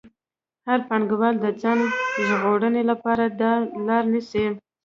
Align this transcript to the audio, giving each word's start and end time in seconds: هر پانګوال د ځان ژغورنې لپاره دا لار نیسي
هر 0.67 0.79
پانګوال 0.89 1.35
د 1.41 1.45
ځان 1.61 1.79
ژغورنې 2.27 2.83
لپاره 2.91 3.23
دا 3.41 3.53
لار 3.87 4.03
نیسي 4.13 4.45